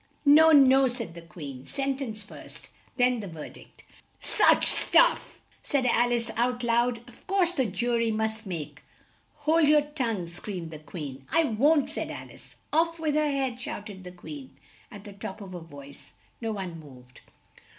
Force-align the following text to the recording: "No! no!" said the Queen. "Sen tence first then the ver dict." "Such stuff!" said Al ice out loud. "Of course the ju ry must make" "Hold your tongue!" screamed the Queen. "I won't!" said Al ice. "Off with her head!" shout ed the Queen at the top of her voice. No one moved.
"No! 0.25 0.51
no!" 0.51 0.87
said 0.87 1.13
the 1.13 1.21
Queen. 1.21 1.67
"Sen 1.67 1.95
tence 1.95 2.23
first 2.25 2.69
then 2.97 3.19
the 3.19 3.27
ver 3.27 3.49
dict." 3.49 3.83
"Such 4.19 4.65
stuff!" 4.65 5.41
said 5.61 5.85
Al 5.85 6.11
ice 6.11 6.31
out 6.35 6.63
loud. 6.63 7.07
"Of 7.07 7.27
course 7.27 7.51
the 7.51 7.67
ju 7.67 7.95
ry 7.99 8.09
must 8.09 8.47
make" 8.47 8.81
"Hold 9.45 9.67
your 9.67 9.83
tongue!" 9.83 10.25
screamed 10.25 10.71
the 10.71 10.79
Queen. 10.79 11.27
"I 11.31 11.43
won't!" 11.43 11.91
said 11.91 12.09
Al 12.09 12.31
ice. 12.31 12.55
"Off 12.73 12.99
with 12.99 13.13
her 13.13 13.29
head!" 13.29 13.61
shout 13.61 13.91
ed 13.91 14.03
the 14.03 14.11
Queen 14.11 14.57
at 14.89 15.03
the 15.03 15.13
top 15.13 15.39
of 15.39 15.53
her 15.53 15.59
voice. 15.59 16.13
No 16.41 16.51
one 16.53 16.79
moved. 16.79 17.21